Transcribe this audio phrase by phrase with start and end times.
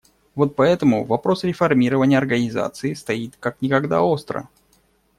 [0.33, 4.49] Вот поэтому вопрос реформирования Организации стоит как никогда остро.